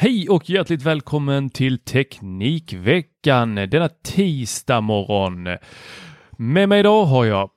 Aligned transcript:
Hej 0.00 0.28
och 0.28 0.50
hjärtligt 0.50 0.82
välkommen 0.82 1.50
till 1.50 1.78
Teknikveckan 1.78 3.54
denna 3.54 3.88
tisdag 3.88 4.80
morgon. 4.80 5.56
Med 6.30 6.68
mig 6.68 6.80
idag 6.80 7.04
har 7.04 7.24
jag 7.24 7.50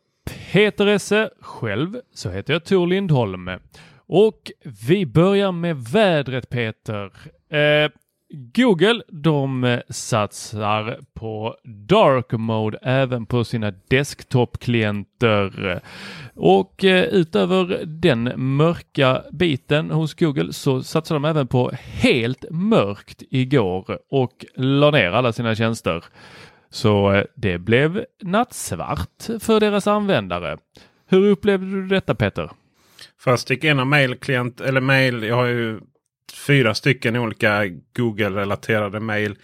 Peter 0.52 0.88
Esse, 0.88 1.30
själv 1.42 1.95
så 2.14 2.30
heter 2.30 2.53
jag 2.53 2.66
Tor 2.66 2.88
Lindholm. 2.88 3.50
Och 4.08 4.52
vi 4.88 5.06
börjar 5.06 5.52
med 5.52 5.78
vädret 5.78 6.50
Peter. 6.50 7.06
Eh, 7.50 7.92
Google 8.34 9.04
de 9.08 9.64
eh, 9.64 9.80
satsar 9.90 11.00
på 11.14 11.56
dark 11.64 12.32
mode 12.32 12.78
även 12.82 13.26
på 13.26 13.44
sina 13.44 13.72
desktop-klienter. 13.88 15.82
Och 16.36 16.84
eh, 16.84 17.04
utöver 17.04 17.86
den 17.86 18.34
mörka 18.36 19.23
biten 19.32 19.92
hos 19.92 20.14
Google 20.14 20.54
så 20.54 20.84
satsar 20.84 21.16
de 21.16 21.26
även 21.26 21.48
på 21.48 21.72
helt 21.73 22.46
mörkt 22.50 23.23
igår 23.30 24.00
och 24.10 24.45
la 24.56 24.92
ner 24.92 25.12
alla 25.12 25.34
sina 25.34 25.56
tjänster. 25.56 26.04
Så 26.70 27.12
eh, 27.12 27.23
det 27.36 27.58
blev 27.58 28.05
nattsvart 28.22 29.28
för 29.39 29.60
deras 29.60 29.88
användare. 29.88 30.58
Hur 31.08 31.26
upplevde 31.26 31.66
du 31.66 31.88
detta 31.88 32.16
Peter? 32.16 32.52
Först 33.20 33.50
gick 33.50 33.64
en 33.64 33.80
av 33.80 33.88
mailklient 33.88 34.61
eller 34.61 34.82
mail. 34.82 35.23
Jag 35.23 35.36
har 35.36 35.45
ju 35.45 35.80
fyra 36.33 36.73
stycken 36.73 37.15
olika 37.15 37.65
Google-relaterade 37.95 38.99
mail 38.99 39.36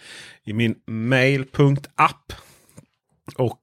i 0.44 0.52
min 0.52 0.74
mail.app. 0.86 2.32
Och 3.36 3.60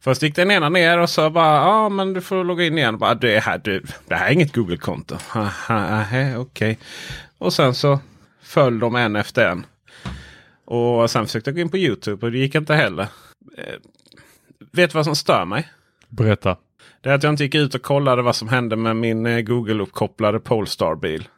först 0.00 0.22
gick 0.22 0.36
den 0.36 0.50
ena 0.50 0.68
ner 0.68 0.98
och 0.98 1.10
sa 1.10 1.30
bara 1.30 1.54
ja 1.54 1.66
ah, 1.66 1.88
men 1.88 2.12
du 2.12 2.20
får 2.20 2.44
logga 2.44 2.64
in 2.64 2.78
igen. 2.78 2.98
Bara, 2.98 3.14
det, 3.14 3.38
här, 3.38 3.58
du, 3.58 3.84
det 4.06 4.14
här 4.14 4.28
är 4.28 4.32
inget 4.32 4.54
Google-konto. 4.54 5.14
Okej. 5.68 6.36
Okay. 6.36 6.76
Och 7.38 7.52
sen 7.52 7.74
så 7.74 8.00
föll 8.42 8.78
de 8.78 8.96
en 8.96 9.16
efter 9.16 9.48
en. 9.48 9.66
Och 10.64 11.10
sen 11.10 11.26
försökte 11.26 11.50
jag 11.50 11.54
gå 11.54 11.60
in 11.60 11.70
på 11.70 11.78
Youtube 11.78 12.26
och 12.26 12.32
det 12.32 12.38
gick 12.38 12.54
inte 12.54 12.74
heller. 12.74 13.06
Eh, 13.56 13.74
vet 14.72 14.90
du 14.90 14.94
vad 14.94 15.04
som 15.04 15.16
stör 15.16 15.44
mig? 15.44 15.68
Berätta. 16.08 16.56
Det 17.00 17.10
är 17.10 17.14
att 17.14 17.22
jag 17.22 17.32
inte 17.32 17.44
gick 17.44 17.54
ut 17.54 17.74
och 17.74 17.82
kollade 17.82 18.22
vad 18.22 18.36
som 18.36 18.48
hände 18.48 18.76
med 18.76 18.96
min 18.96 19.26
eh, 19.26 19.40
Google-uppkopplade 19.40 20.40
Polestar-bil. 20.40 21.28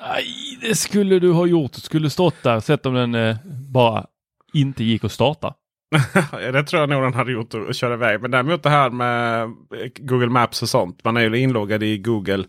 Nej, 0.00 0.58
det 0.60 0.74
skulle 0.74 1.18
du 1.18 1.32
ha 1.32 1.46
gjort. 1.46 1.72
Du 1.72 1.80
skulle 1.80 2.10
stått 2.10 2.42
där, 2.42 2.60
sett 2.60 2.86
om 2.86 2.94
den 2.94 3.14
eh, 3.14 3.36
bara 3.72 4.06
inte 4.52 4.84
gick 4.84 5.04
att 5.04 5.12
starta. 5.12 5.54
det 6.30 6.62
tror 6.62 6.80
jag 6.80 6.88
nog 6.88 7.02
den 7.02 7.14
hade 7.14 7.32
gjort 7.32 7.54
och 7.54 7.74
köra 7.74 7.94
iväg. 7.94 8.20
Men 8.20 8.30
däremot 8.30 8.62
det 8.62 8.70
här 8.70 8.90
med 8.90 9.42
eh, 9.42 9.48
Google 9.96 10.28
Maps 10.28 10.62
och 10.62 10.68
sånt. 10.68 11.04
Man 11.04 11.16
är 11.16 11.20
ju 11.20 11.38
inloggad 11.38 11.82
i 11.82 11.98
Google 11.98 12.44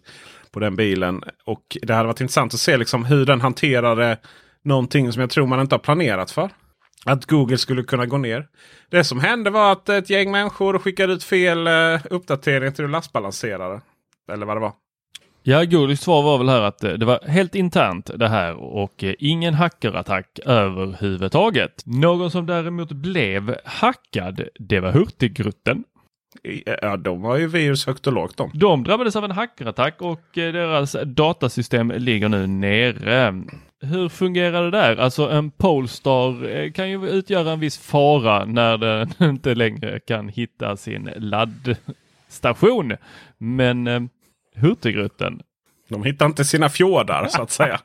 på 0.52 0.60
den 0.60 0.76
bilen. 0.76 1.24
Och 1.46 1.78
det 1.82 1.94
hade 1.94 2.08
varit 2.08 2.22
intressant 2.22 2.54
att 2.54 2.60
se 2.60 2.78
liksom 2.78 3.06
hur 3.06 3.26
den 3.26 3.42
hanterade 3.42 4.18
någonting 4.64 5.12
som 5.12 5.22
jag 5.22 5.30
tror 5.30 5.48
man 5.48 5.62
inte 5.62 5.76
har 5.76 5.80
planerat 5.80 6.32
för. 6.32 6.50
Att 7.06 7.26
Google 7.26 7.58
skulle 7.58 7.84
kunna 7.84 8.06
gå 8.06 8.18
ner. 8.18 8.48
Det 8.90 9.04
som 9.04 9.20
hände 9.20 9.50
var 9.50 9.72
att 9.72 9.90
ett 9.90 10.10
gäng 10.10 10.32
människor 10.32 10.80
skickade 10.80 11.14
ut 11.14 11.24
fel 11.24 11.68
eh, 11.68 12.02
uppdatering 12.10 12.74
till 12.74 12.88
lastbalanserare. 12.88 13.82
Eller 14.32 14.46
vad 14.46 14.56
det 14.56 14.62
var. 14.62 14.74
Ja, 15.50 15.64
Googles 15.64 16.02
svar 16.02 16.24
var 16.24 16.38
väl 16.38 16.50
här 16.50 16.62
att 16.62 16.84
eh, 16.84 16.94
det 16.94 17.06
var 17.06 17.20
helt 17.28 17.56
internt 17.56 18.12
det 18.16 18.28
här 18.28 18.56
och 18.56 19.04
eh, 19.04 19.14
ingen 19.20 19.54
hackerattack 19.54 20.40
överhuvudtaget. 20.46 21.84
Någon 21.86 22.32
som 22.32 22.46
däremot 22.46 22.92
blev 22.92 23.56
hackad, 23.66 24.44
det 24.60 24.80
var 24.80 24.92
Hurtigruten. 24.92 25.84
Ja, 26.82 26.98
de 26.98 27.24
har 27.24 27.38
ju 27.38 27.48
virus 27.48 27.86
högt 27.86 28.08
och 28.08 28.14
lågt 28.14 28.38
de. 28.38 28.52
De 28.54 28.84
drabbades 28.84 29.16
av 29.16 29.26
en 29.26 29.32
hackerattack 29.32 30.02
och 30.02 30.22
deras 30.34 30.96
datasystem 31.06 31.92
ligger 31.92 32.30
nu 32.30 32.48
nere. 32.48 33.44
Hur 33.82 34.10
fungerar 34.10 34.64
det 34.64 34.72
där? 34.72 34.98
Alltså 34.98 35.30
en 35.30 35.52
Polestar 35.52 36.50
eh, 36.50 36.72
kan 36.72 36.90
ju 36.90 37.10
utgöra 37.10 37.52
en 37.52 37.60
viss 37.60 37.78
fara 37.78 38.46
när 38.46 38.78
den 38.78 39.10
inte 39.30 39.56
längre 39.56 40.00
kan 40.00 40.30
hitta 40.30 40.78
sin 40.78 41.10
laddstation. 41.16 42.94
Men 43.38 43.88
eh, 43.88 44.02
Hurtigruten? 44.56 45.42
De 45.90 46.04
hittar 46.04 46.26
inte 46.26 46.46
sina 46.46 46.70
fjordar 46.70 47.28
så 47.28 47.42
att 47.42 47.52
säga. 47.52 47.80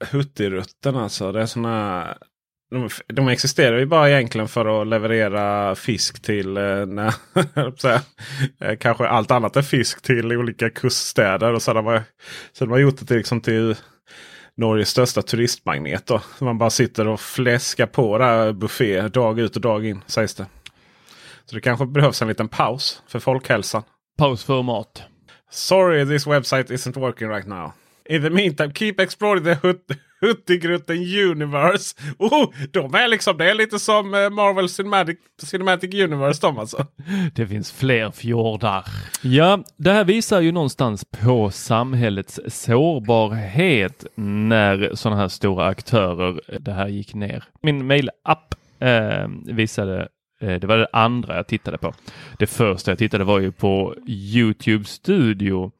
Hurtigruten 0.10 0.96
alltså. 0.96 1.32
Det 1.32 1.40
är 1.40 1.46
såna 1.46 2.06
de, 2.70 2.88
de, 3.06 3.28
existerar 3.28 3.78
ju 3.78 3.86
bara 3.86 4.10
egentligen 4.10 4.48
för 4.48 4.82
att 4.82 4.86
leverera 4.86 5.74
fisk 5.74 6.22
till 6.22 6.56
eh, 6.56 6.86
nej, 6.86 7.10
eh, 8.60 8.76
kanske 8.76 9.08
allt 9.08 9.30
annat 9.30 9.56
än 9.56 9.62
fisk 9.62 10.02
till 10.02 10.32
olika 10.32 10.70
kuststäder. 10.70 11.52
Och 11.52 11.62
så 11.62 11.74
har 11.74 11.82
man, 11.82 12.00
så 12.52 12.64
de 12.64 12.70
har 12.70 12.78
gjort 12.78 12.98
det 12.98 13.06
till, 13.06 13.16
liksom 13.16 13.40
till 13.40 13.76
Norges 14.56 14.88
största 14.88 15.22
turistmagnet. 15.22 16.06
Då. 16.06 16.20
Man 16.38 16.58
bara 16.58 16.70
sitter 16.70 17.08
och 17.08 17.20
fläskar 17.20 17.86
på 17.86 18.18
där 18.18 18.52
buffé 18.52 19.08
dag 19.08 19.38
ut 19.38 19.56
och 19.56 19.62
dag 19.62 19.86
in 19.86 20.00
sägs 20.06 20.34
det. 20.34 20.46
Så 21.44 21.54
det 21.54 21.60
kanske 21.60 21.86
behövs 21.86 22.22
en 22.22 22.28
liten 22.28 22.48
paus 22.48 23.02
för 23.06 23.18
folkhälsan. 23.18 23.82
Paus 24.18 24.44
för 24.44 24.62
mat. 24.62 25.02
Sorry 25.50 26.04
this 26.04 26.26
website 26.26 26.70
isn't 26.70 26.96
working 26.96 27.28
right 27.28 27.46
now. 27.46 27.72
In 28.08 28.22
the 28.22 28.30
meantime 28.30 28.72
keep 28.72 28.94
exploring 28.98 29.44
the 29.44 29.58
Huttigrutten 30.20 31.02
Universe. 31.30 31.94
Oh, 32.18 32.52
de 32.70 32.94
är 32.94 33.08
liksom, 33.08 33.38
det 33.38 33.50
är 33.50 33.54
lite 33.54 33.78
som 33.78 34.14
eh, 34.14 34.30
Marvel 34.30 34.68
Cinematic, 34.68 35.18
Cinematic 35.42 35.94
Universe 35.94 36.40
de 36.40 36.58
alltså. 36.58 36.86
Det 37.34 37.46
finns 37.46 37.72
fler 37.72 38.10
fjordar. 38.10 38.84
Ja, 39.22 39.64
det 39.76 39.92
här 39.92 40.04
visar 40.04 40.40
ju 40.40 40.52
någonstans 40.52 41.04
på 41.04 41.50
samhällets 41.50 42.40
sårbarhet 42.46 44.06
när 44.14 44.94
sådana 44.94 45.20
här 45.20 45.28
stora 45.28 45.66
aktörer 45.66 46.40
det 46.60 46.72
här 46.72 46.88
gick 46.88 47.14
ner. 47.14 47.44
Min 47.62 47.86
mailapp 47.86 48.54
eh, 48.80 49.28
visade 49.44 50.08
Eh, 50.40 50.54
det 50.54 50.66
var 50.66 50.76
det 50.76 50.88
andra 50.92 51.36
jag 51.36 51.46
tittade 51.46 51.78
på. 51.78 51.94
Det 52.38 52.46
första 52.46 52.90
jag 52.90 52.98
tittade 52.98 53.24
var 53.24 53.40
ju 53.40 53.52
på 53.52 53.94
Youtube 54.06 54.84
Studio 54.84 55.72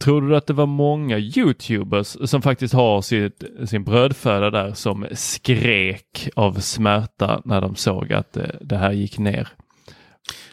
Tror 0.00 0.28
du 0.28 0.36
att 0.36 0.46
det 0.46 0.52
var 0.52 0.66
många 0.66 1.18
Youtubers 1.18 2.16
som 2.30 2.42
faktiskt 2.42 2.74
har 2.74 3.02
sitt, 3.02 3.44
sin 3.66 3.84
brödföda 3.84 4.50
där 4.50 4.72
som 4.72 5.06
skrek 5.12 6.28
av 6.34 6.60
smärta 6.60 7.42
när 7.44 7.60
de 7.60 7.76
såg 7.76 8.12
att 8.12 8.32
det, 8.32 8.58
det 8.60 8.76
här 8.76 8.92
gick 8.92 9.18
ner? 9.18 9.48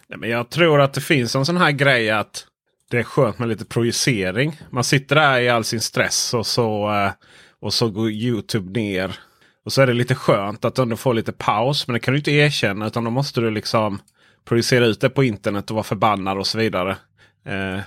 Nej, 0.07 0.19
men 0.19 0.29
jag 0.29 0.49
tror 0.49 0.81
att 0.81 0.93
det 0.93 1.01
finns 1.01 1.35
en 1.35 1.45
sån 1.45 1.57
här 1.57 1.71
grej 1.71 2.09
att 2.09 2.47
det 2.91 2.97
är 2.97 3.03
skönt 3.03 3.39
med 3.39 3.49
lite 3.49 3.65
projicering. 3.65 4.59
Man 4.69 4.83
sitter 4.83 5.15
där 5.15 5.39
i 5.39 5.49
all 5.49 5.63
sin 5.63 5.81
stress 5.81 6.33
och 6.33 6.47
så, 6.47 6.91
eh, 6.93 7.11
och 7.59 7.73
så 7.73 7.89
går 7.89 8.11
Youtube 8.11 8.79
ner. 8.79 9.19
Och 9.65 9.73
så 9.73 9.81
är 9.81 9.87
det 9.87 9.93
lite 9.93 10.15
skönt 10.15 10.65
att 10.65 10.79
ändå 10.79 10.95
få 10.95 11.13
lite 11.13 11.31
paus. 11.31 11.87
Men 11.87 11.93
det 11.93 11.99
kan 11.99 12.13
du 12.13 12.17
inte 12.17 12.31
erkänna 12.31 12.87
utan 12.87 13.03
då 13.03 13.11
måste 13.11 13.41
du 13.41 13.51
liksom 13.51 13.99
projicera 14.45 14.85
ut 14.85 15.01
det 15.01 15.09
på 15.09 15.23
internet 15.23 15.71
och 15.71 15.75
vara 15.75 15.83
förbannad 15.83 16.37
och 16.37 16.47
så 16.47 16.57
vidare. 16.57 16.97
Eh, 17.45 17.79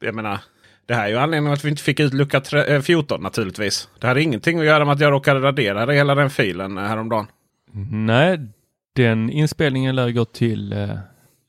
jag 0.00 0.14
menar, 0.14 0.38
det 0.86 0.94
här 0.94 1.04
är 1.04 1.08
ju 1.08 1.16
anledningen 1.16 1.52
att 1.52 1.64
vi 1.64 1.68
inte 1.68 1.82
fick 1.82 2.00
ut 2.00 2.14
lucka 2.14 2.42
14 2.82 3.22
naturligtvis. 3.22 3.88
Det 3.98 4.06
hade 4.06 4.22
ingenting 4.22 4.58
att 4.58 4.64
göra 4.64 4.84
med 4.84 4.92
att 4.92 5.00
jag 5.00 5.12
råkade 5.12 5.40
radera 5.40 5.92
hela 5.92 6.14
den 6.14 6.30
filen 6.30 6.76
häromdagen. 6.76 7.26
Nej, 7.90 8.40
den 8.94 9.30
inspelningen 9.30 9.96
lär 9.96 10.10
gå 10.10 10.24
till 10.24 10.72
eh, 10.72 10.90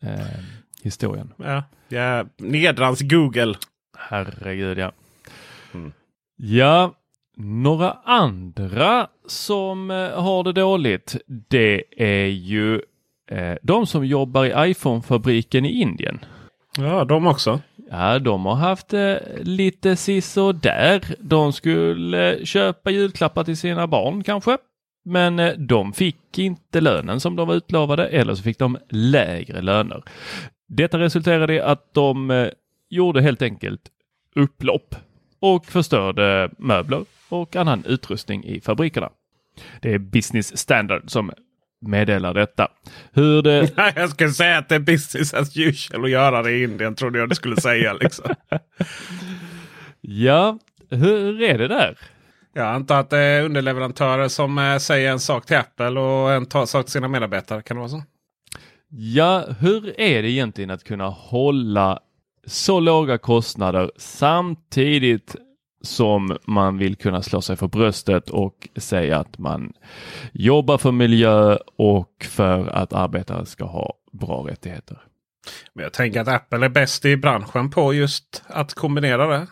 eh, 0.02 0.40
historien. 0.84 1.34
Ja, 1.38 1.64
ja 1.88 2.26
nedrans 2.38 3.02
Google. 3.02 3.56
Herregud 3.98 4.78
ja. 4.78 4.92
Mm. 5.74 5.92
Ja, 6.36 6.94
några 7.38 7.92
andra 8.04 9.08
som 9.28 9.92
eh, 9.92 10.22
har 10.22 10.44
det 10.44 10.54
dåligt. 10.54 11.16
Det 11.28 11.84
är 11.98 12.26
ju 12.26 12.82
eh, 13.32 13.56
de 13.62 13.88
som 13.88 14.06
jobbar 14.06 14.46
i 14.46 14.72
iPhone-fabriken 14.72 15.66
i 15.66 15.82
Indien. 15.82 16.20
Ja, 16.78 17.06
de 17.06 17.28
också. 17.28 17.62
Ja, 17.92 18.20
de 18.20 18.46
har 18.46 18.56
haft 18.56 18.94
eh, 18.94 19.16
lite 19.42 19.90
där. 20.62 21.16
De 21.20 21.54
skulle 21.54 22.46
köpa 22.46 22.92
julklappar 22.92 23.44
till 23.44 23.58
sina 23.58 23.88
barn 23.88 24.24
kanske. 24.24 24.58
Men 25.06 25.40
eh, 25.40 25.54
de 25.54 25.94
fick 25.94 26.38
inte 26.38 26.82
lönen 26.82 27.20
som 27.20 27.36
de 27.36 27.48
var 27.48 27.56
utlovade 27.56 28.08
eller 28.08 28.36
så 28.36 28.44
fick 28.44 28.60
de 28.60 28.78
lägre 28.90 29.62
löner. 29.62 30.04
Detta 30.68 31.00
resulterade 31.00 31.54
i 31.54 31.60
att 31.60 31.94
de 31.94 32.32
eh, 32.32 32.48
gjorde 32.90 33.22
helt 33.22 33.42
enkelt 33.42 33.82
upplopp 34.36 34.96
och 35.40 35.66
förstörde 35.66 36.50
möbler 36.58 37.06
och 37.30 37.56
annan 37.56 37.86
utrustning 37.86 38.44
i 38.44 38.62
fabrikerna. 38.62 39.10
Det 39.82 39.94
är 39.94 39.98
Business 39.98 40.58
Standard 40.58 41.12
som 41.12 41.32
meddelar 41.82 42.34
detta. 42.34 42.68
Hur 43.14 43.42
det... 43.42 43.70
jag 43.96 44.10
skulle 44.10 44.32
säga 44.32 44.58
att 44.58 44.70
det 44.70 44.76
är 44.76 44.80
business 44.80 45.34
as 45.34 45.58
usual 45.58 46.04
att 46.04 46.10
göra 46.10 46.42
det 46.44 46.52
i 46.52 46.64
Indien 46.64 46.96
trodde 46.96 47.20
jag 47.20 47.30
du 47.30 47.36
skulle 47.36 47.62
säga. 47.62 47.94
Liksom. 47.94 48.26
ja, 50.02 50.60
hur 50.90 51.42
är 51.42 51.58
det 51.58 51.68
där? 51.68 51.98
Jag 52.54 52.68
antar 52.68 53.00
att 53.00 53.10
det 53.10 53.18
är 53.18 53.44
underleverantörer 53.44 54.28
som 54.28 54.58
eh, 54.58 54.78
säger 54.78 55.12
en 55.12 55.20
sak 55.20 55.46
till 55.46 55.58
Apple 55.58 56.00
och 56.00 56.32
en 56.32 56.68
sak 56.68 56.86
till 56.86 56.92
sina 56.92 57.08
medarbetare. 57.08 57.62
Kan 57.62 57.78
det 57.78 57.80
vara 57.80 57.90
så? 57.90 58.04
Ja, 58.90 59.46
hur 59.60 60.00
är 60.00 60.24
det 60.24 60.30
egentligen 60.30 60.70
att 60.70 60.84
kunna 60.84 61.08
hålla 61.08 62.00
så 62.46 62.80
låga 62.80 63.18
kostnader 63.18 63.92
samtidigt 63.98 65.36
som 65.82 66.38
man 66.46 66.78
vill 66.78 66.96
kunna 66.96 67.22
slå 67.22 67.42
sig 67.42 67.56
för 67.56 67.68
bröstet 67.68 68.30
och 68.30 68.68
säga 68.76 69.18
att 69.18 69.38
man 69.38 69.74
jobbar 70.32 70.78
för 70.78 70.92
miljö 70.92 71.58
och 71.78 72.26
för 72.30 72.68
att 72.68 72.94
arbetare 72.94 73.46
ska 73.46 73.66
ha 73.66 73.94
bra 74.12 74.46
rättigheter. 74.50 74.98
Men 75.74 75.84
jag 75.84 75.94
tänker 75.94 76.22
att 76.22 76.28
Apple 76.28 76.66
är 76.66 76.70
bäst 76.70 77.06
i 77.06 77.18
branschen 77.18 77.70
på 77.70 77.94
just 77.94 78.44
att 78.48 78.74
kombinera 78.74 79.28
det. 79.28 79.48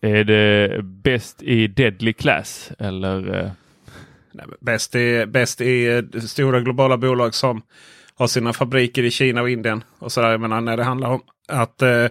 Är 0.00 0.24
det 0.24 0.82
bäst 0.82 1.42
i 1.42 1.66
deadly 1.66 2.12
class 2.12 2.72
eller? 2.78 3.44
Eh? 3.44 3.50
Nej, 4.32 4.46
bäst, 4.60 4.94
i, 4.94 5.26
bäst 5.26 5.60
i 5.60 5.86
eh, 5.86 6.20
stora 6.20 6.60
globala 6.60 6.96
bolag 6.96 7.34
som 7.34 7.62
har 8.14 8.26
sina 8.26 8.52
fabriker 8.52 9.02
i 9.02 9.10
Kina 9.10 9.42
och 9.42 9.50
Indien. 9.50 9.84
Och 9.98 10.12
så 10.12 10.20
där. 10.20 10.30
Jag 10.30 10.40
menar, 10.40 10.60
när 10.60 10.76
det 10.76 10.84
handlar 10.84 11.10
om 11.10 11.20
att 11.48 11.82
eh, 11.82 12.06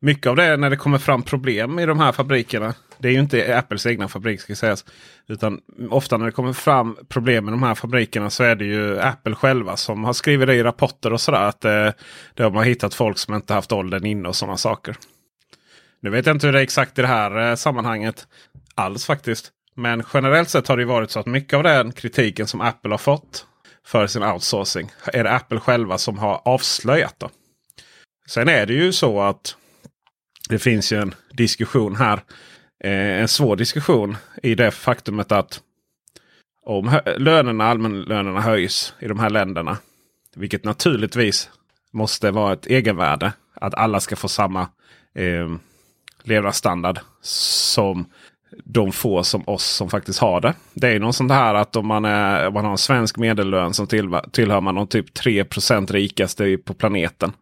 mycket 0.00 0.26
av 0.26 0.36
det 0.36 0.56
när 0.56 0.70
det 0.70 0.76
kommer 0.76 0.98
fram 0.98 1.22
problem 1.22 1.78
i 1.78 1.86
de 1.86 2.00
här 2.00 2.12
fabrikerna. 2.12 2.74
Det 2.98 3.08
är 3.08 3.12
ju 3.12 3.20
inte 3.20 3.58
Apples 3.58 3.86
egna 3.86 4.08
fabrik 4.08 4.40
ska 4.40 4.56
sägas. 4.56 4.84
Utan 5.28 5.60
ofta 5.90 6.16
när 6.16 6.26
det 6.26 6.32
kommer 6.32 6.52
fram 6.52 6.96
problem 7.08 7.44
med 7.44 7.52
de 7.52 7.62
här 7.62 7.74
fabrikerna 7.74 8.30
så 8.30 8.44
är 8.44 8.54
det 8.54 8.64
ju 8.64 9.00
Apple 9.00 9.34
själva 9.34 9.76
som 9.76 10.04
har 10.04 10.12
skrivit 10.12 10.46
det 10.46 10.54
i 10.54 10.62
rapporter 10.62 11.12
och 11.12 11.20
sådär. 11.20 11.42
Att 11.42 11.64
eh, 11.64 11.90
de 12.34 12.54
har 12.54 12.64
hittat 12.64 12.94
folk 12.94 13.18
som 13.18 13.34
inte 13.34 13.54
haft 13.54 13.72
åldern 13.72 14.06
inne 14.06 14.28
och 14.28 14.36
sådana 14.36 14.56
saker. 14.56 14.96
Nu 16.02 16.10
vet 16.10 16.26
jag 16.26 16.36
inte 16.36 16.46
hur 16.46 16.52
det 16.52 16.60
är 16.60 16.62
exakt 16.62 16.98
i 16.98 17.02
det 17.02 17.08
här 17.08 17.50
eh, 17.50 17.54
sammanhanget 17.54 18.26
alls 18.74 19.06
faktiskt. 19.06 19.52
Men 19.74 20.02
generellt 20.14 20.48
sett 20.48 20.68
har 20.68 20.76
det 20.76 20.84
varit 20.84 21.10
så 21.10 21.20
att 21.20 21.26
mycket 21.26 21.56
av 21.56 21.62
den 21.62 21.92
kritiken 21.92 22.46
som 22.46 22.60
Apple 22.60 22.90
har 22.90 22.98
fått 22.98 23.46
för 23.86 24.06
sin 24.06 24.22
outsourcing 24.22 24.90
är 25.12 25.24
det 25.24 25.30
Apple 25.30 25.60
själva 25.60 25.98
som 25.98 26.18
har 26.18 26.42
avslöjat. 26.44 27.14
Då. 27.18 27.30
Sen 28.28 28.48
är 28.48 28.66
det 28.66 28.74
ju 28.74 28.92
så 28.92 29.20
att 29.20 29.56
det 30.50 30.58
finns 30.58 30.92
ju 30.92 30.96
en 30.96 31.14
diskussion 31.32 31.96
här. 31.96 32.20
Eh, 32.84 33.20
en 33.20 33.28
svår 33.28 33.56
diskussion 33.56 34.16
i 34.42 34.54
det 34.54 34.70
faktumet 34.70 35.32
att 35.32 35.60
om 36.62 37.00
lönerna, 37.16 37.64
allmänlönerna 37.64 38.40
höjs 38.40 38.94
i 38.98 39.08
de 39.08 39.18
här 39.18 39.30
länderna. 39.30 39.78
Vilket 40.36 40.64
naturligtvis 40.64 41.50
måste 41.92 42.30
vara 42.30 42.52
ett 42.52 42.66
egenvärde. 42.66 43.32
Att 43.54 43.74
alla 43.74 44.00
ska 44.00 44.16
få 44.16 44.28
samma 44.28 44.60
eh, 45.14 45.48
levnadsstandard 46.22 46.98
som 47.22 48.04
de 48.64 48.92
få 48.92 49.22
som 49.22 49.42
oss 49.46 49.64
som 49.64 49.90
faktiskt 49.90 50.18
har 50.18 50.40
det. 50.40 50.54
Det 50.74 50.88
är 50.88 51.00
något 51.00 51.16
sånt 51.16 51.32
här 51.32 51.54
att 51.54 51.76
om 51.76 51.86
man, 51.86 52.04
är, 52.04 52.46
om 52.46 52.54
man 52.54 52.64
har 52.64 52.72
en 52.72 52.78
svensk 52.78 53.16
medellön 53.16 53.74
som 53.74 53.86
till, 53.86 54.18
tillhör 54.32 54.60
man 54.60 54.74
de 54.74 54.86
typ 54.86 55.18
3% 55.18 55.92
rikaste 55.92 56.58
på 56.64 56.74
planeten. 56.74 57.32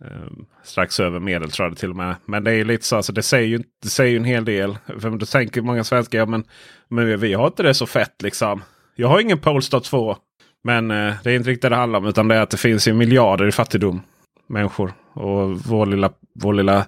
Um, 0.00 0.46
strax 0.62 1.00
över 1.00 1.20
medel 1.20 1.50
tror 1.50 1.66
jag 1.66 1.72
det 1.72 1.80
till 1.80 1.90
och 1.90 1.96
med. 1.96 2.16
Men 2.24 2.44
det 2.44 2.52
är 2.52 2.64
lite 2.64 2.84
så, 2.84 2.96
alltså, 2.96 3.12
det 3.12 3.22
säger 3.22 3.46
ju, 3.46 3.62
det 3.82 3.88
säger 3.88 4.10
ju 4.10 4.16
en 4.16 4.24
hel 4.24 4.44
del. 4.44 4.78
För 4.98 5.10
då 5.10 5.26
tänker 5.26 5.62
många 5.62 5.84
svenskar, 5.84 6.18
ja, 6.18 6.26
men, 6.26 6.44
men 6.88 7.20
vi 7.20 7.34
har 7.34 7.46
inte 7.46 7.62
det 7.62 7.74
så 7.74 7.86
fett 7.86 8.22
liksom. 8.22 8.62
Jag 8.94 9.08
har 9.08 9.20
ingen 9.20 9.38
Polestar 9.38 9.80
2. 9.80 10.16
Men 10.64 10.90
eh, 10.90 11.14
det 11.24 11.30
är 11.30 11.36
inte 11.36 11.50
riktigt 11.50 11.62
det 11.62 11.68
det 11.68 11.76
handlar 11.76 11.98
om. 11.98 12.06
Utan 12.06 12.28
det 12.28 12.34
är 12.34 12.40
att 12.40 12.50
det 12.50 12.56
finns 12.56 12.88
ju 12.88 12.92
miljarder 12.92 13.48
i 13.48 13.52
fattigdom. 13.52 14.00
Människor. 14.46 14.92
Och 15.12 15.60
vår 15.60 15.86
lilla, 15.86 16.10
vår 16.34 16.54
lilla 16.54 16.86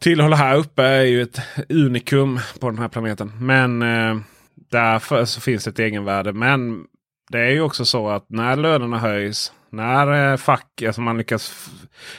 tillhåll 0.00 0.32
här 0.32 0.56
uppe 0.56 0.82
är 0.82 1.02
ju 1.02 1.22
ett 1.22 1.40
unikum 1.68 2.40
på 2.60 2.70
den 2.70 2.78
här 2.78 2.88
planeten. 2.88 3.32
Men 3.40 3.82
eh, 3.82 4.16
därför 4.70 5.24
så 5.24 5.40
finns 5.40 5.64
det 5.64 5.70
ett 5.70 5.78
egenvärde. 5.78 6.32
Men 6.32 6.84
det 7.30 7.38
är 7.38 7.50
ju 7.50 7.60
också 7.60 7.84
så 7.84 8.08
att 8.08 8.26
när 8.28 8.56
lönerna 8.56 8.98
höjs 8.98 9.52
när 9.72 10.32
eh, 10.32 10.36
fack, 10.36 10.82
alltså 10.82 11.00
man 11.00 11.18
lyckas 11.18 11.70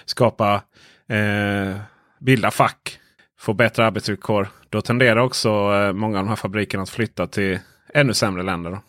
skapa, 0.05 0.61
eh, 1.09 1.75
bilda 2.19 2.51
fack, 2.51 2.99
få 3.39 3.53
bättre 3.53 3.85
arbetsvillkor. 3.85 4.47
Då 4.69 4.81
tenderar 4.81 5.17
också 5.17 5.49
eh, 5.49 5.93
många 5.93 6.19
av 6.19 6.23
de 6.25 6.29
här 6.29 6.35
fabrikerna 6.35 6.83
att 6.83 6.89
flytta 6.89 7.27
till 7.27 7.59
ännu 7.93 8.13
sämre 8.13 8.43
länder. 8.43 8.71
Då. 8.71 8.81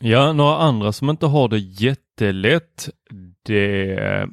Ja, 0.00 0.32
några 0.32 0.56
andra 0.56 0.92
som 0.92 1.10
inte 1.10 1.26
har 1.26 1.48
det 1.48 1.58
jättelätt. 1.58 2.88
Det 3.42 3.92
eh, 3.92 4.26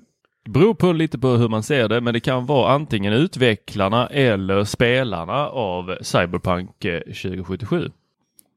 beror 0.50 0.74
på 0.74 0.94
lite 0.94 1.20
på 1.20 1.28
hur 1.28 1.50
man 1.50 1.64
ser 1.64 1.88
det, 1.88 2.02
men 2.02 2.14
det 2.14 2.20
kan 2.20 2.46
vara 2.46 2.74
antingen 2.74 3.14
utvecklarna 3.14 4.08
eller 4.08 4.64
spelarna 4.64 5.48
av 5.48 5.98
Cyberpunk 6.02 6.86
eh, 6.86 7.00
2077. 7.00 7.92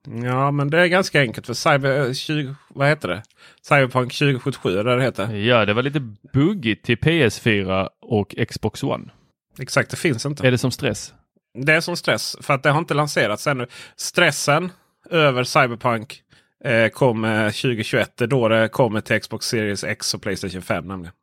Eh, 0.09 0.25
Ja, 0.25 0.50
men 0.50 0.71
det 0.71 0.80
är 0.80 0.87
ganska 0.87 1.21
enkelt 1.21 1.47
för 1.47 1.54
Cyber, 1.54 2.14
20, 2.14 2.49
eh, 2.49 2.54
vad 2.68 2.88
heter 2.88 3.09
det? 3.09 3.23
Cyberpunk 3.62 4.12
2077 4.12 4.78
är 4.78 4.85
det 4.85 5.02
heter. 5.02 5.35
Ja, 5.35 5.64
det 5.64 5.75
var 5.75 5.82
lite 5.82 6.00
buggigt 6.32 6.85
till 6.85 6.97
PS4 6.97 7.88
och 8.00 8.35
Xbox 8.49 8.82
One. 8.82 9.11
Exakt, 9.59 9.90
det 9.90 9.97
finns 9.97 10.26
inte. 10.26 10.47
Är 10.47 10.50
det 10.50 10.59
som 10.59 10.71
stress? 10.71 11.14
Det 11.59 11.73
är 11.73 11.80
som 11.80 11.97
stress 11.97 12.37
för 12.40 12.54
att 12.54 12.62
det 12.62 12.71
har 12.71 12.78
inte 12.78 12.94
lanserats 12.94 13.47
ännu. 13.47 13.66
Stressen 13.97 14.73
över 15.11 15.44
Cyberpunk 15.44 16.23
eh, 16.64 16.88
kom 16.88 17.23
2021. 17.44 18.16
Det 18.16 18.25
är 18.25 18.28
då 18.28 18.49
det 18.49 18.68
kommer 18.68 19.00
till 19.00 19.21
Xbox 19.21 19.47
Series 19.47 19.85
X 19.85 20.14
och 20.14 20.23
Playstation 20.23 20.62
5 20.62 20.88
nämligen. 20.88 21.14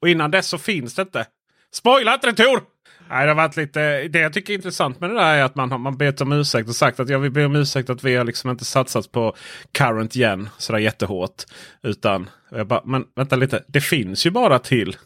Och 0.00 0.08
innan 0.08 0.30
dess 0.30 0.48
så 0.48 0.58
finns 0.58 0.94
det 0.94 1.02
inte. 1.02 1.26
Spoila 1.72 2.14
inte 2.14 2.26
det 2.26 2.44
Tor! 2.44 2.62
Nej, 3.10 3.26
det, 3.26 3.30
har 3.30 3.34
varit 3.36 3.56
lite, 3.56 4.08
det 4.08 4.18
jag 4.18 4.32
tycker 4.32 4.52
är 4.52 4.56
intressant 4.56 5.00
med 5.00 5.10
det 5.10 5.16
där 5.16 5.34
är 5.34 5.42
att 5.42 5.54
man 5.54 5.70
har 5.70 5.78
man 5.78 5.96
bett 5.96 6.20
om 6.20 6.32
ursäkt 6.32 6.68
och 6.68 6.74
sagt 6.74 7.00
att 7.00 7.08
jag 7.08 7.18
vill 7.18 7.30
be 7.30 7.44
om 7.44 7.56
ursäkt 7.56 7.90
att 7.90 8.04
vi 8.04 8.16
har 8.16 8.24
liksom 8.24 8.50
inte 8.50 8.64
satsat 8.64 9.12
på 9.12 9.36
current 9.72 10.16
gen 10.16 10.48
sådär 10.58 10.78
jättehårt. 10.78 11.44
Utan, 11.82 12.30
jag 12.50 12.66
bara, 12.66 12.82
men 12.84 13.04
vänta 13.16 13.36
lite, 13.36 13.64
det 13.68 13.80
finns 13.80 14.26
ju 14.26 14.30
bara 14.30 14.58
till 14.58 14.96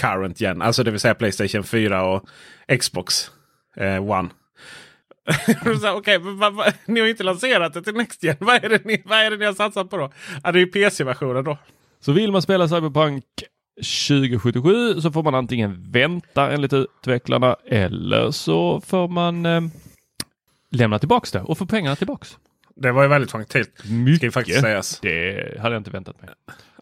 current 0.00 0.40
gen. 0.40 0.62
Alltså 0.62 0.84
det 0.84 0.90
vill 0.90 1.00
säga 1.00 1.14
Playstation 1.14 1.64
4 1.64 2.04
och 2.04 2.28
Xbox 2.80 3.30
eh, 3.76 4.10
One. 4.10 4.28
Okej, 5.94 6.18
okay, 6.18 6.72
ni 6.86 7.00
har 7.00 7.06
inte 7.06 7.22
lanserat 7.22 7.74
det 7.74 7.82
till 7.82 7.94
Next 7.94 8.22
Gen. 8.22 8.36
Vad 8.38 8.64
är 8.64 8.68
det 8.68 8.84
ni, 8.84 9.02
vad 9.04 9.18
är 9.18 9.30
det 9.30 9.36
ni 9.36 9.44
har 9.44 9.52
satsat 9.52 9.90
på 9.90 9.96
då? 9.96 10.12
Ja, 10.44 10.52
det 10.52 10.58
är 10.58 10.60
ju 10.60 10.66
PC-versionen 10.66 11.44
då. 11.44 11.58
Så 12.00 12.12
vill 12.12 12.32
man 12.32 12.42
spela 12.42 12.68
Cyberpunk 12.68 13.24
2077 13.76 15.00
så 15.00 15.12
får 15.12 15.22
man 15.22 15.34
antingen 15.34 15.90
vänta 15.90 16.50
enligt 16.50 16.72
utvecklarna 16.72 17.56
eller 17.66 18.30
så 18.30 18.80
får 18.80 19.08
man 19.08 19.46
eh, 19.46 19.62
lämna 20.70 20.98
tillbaks 20.98 21.32
det 21.32 21.40
och 21.40 21.58
få 21.58 21.66
pengarna 21.66 21.96
tillbaks. 21.96 22.38
Det 22.76 22.92
var 22.92 23.02
ju 23.02 23.08
väldigt 23.08 23.30
faktiskt. 23.30 23.70
Mycket. 23.84 24.34
faktiskt 24.34 24.60
sägas. 24.60 25.00
Det 25.00 25.60
hade 25.60 25.74
jag 25.74 25.80
inte 25.80 25.90
väntat 25.90 26.22
mig. 26.22 26.30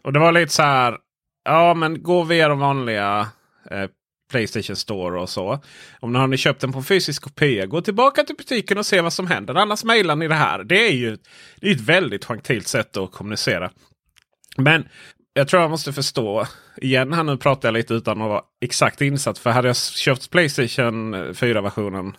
Och 0.03 0.13
det 0.13 0.19
var 0.19 0.31
lite 0.31 0.53
så 0.53 0.63
här. 0.63 0.97
Ja, 1.43 1.73
men 1.73 2.03
gå 2.03 2.23
via 2.23 2.47
de 2.47 2.59
vanliga 2.59 3.27
eh, 3.71 3.85
Playstation 4.31 4.75
Store 4.75 5.19
och 5.19 5.29
så. 5.29 5.59
Om 5.99 6.13
ni 6.13 6.19
har 6.19 6.27
ni 6.27 6.37
köpt 6.37 6.61
den 6.61 6.71
på 6.71 6.83
fysisk 6.83 7.23
kopia, 7.23 7.65
gå 7.65 7.81
tillbaka 7.81 8.23
till 8.23 8.35
butiken 8.35 8.77
och 8.77 8.85
se 8.85 9.01
vad 9.01 9.13
som 9.13 9.27
händer. 9.27 9.55
Annars 9.55 9.83
mejlar 9.83 10.15
ni 10.15 10.27
det 10.27 10.35
här. 10.35 10.63
Det 10.63 10.87
är 10.87 10.93
ju 10.93 11.17
det 11.55 11.67
är 11.67 11.75
ett 11.75 11.81
väldigt 11.81 12.25
gentilt 12.25 12.67
sätt 12.67 12.97
att 12.97 13.11
kommunicera. 13.11 13.71
Men 14.57 14.87
jag 15.33 15.47
tror 15.47 15.61
jag 15.61 15.71
måste 15.71 15.93
förstå. 15.93 16.47
Igen 16.77 17.13
här 17.13 17.23
nu 17.23 17.37
pratar 17.37 17.67
jag 17.69 17.73
lite 17.73 17.93
utan 17.93 18.21
att 18.21 18.29
vara 18.29 18.41
exakt 18.61 19.01
insatt. 19.01 19.37
För 19.37 19.49
hade 19.49 19.67
jag 19.67 19.77
köpt 19.77 20.29
Playstation 20.29 21.15
4-versionen. 21.15 22.17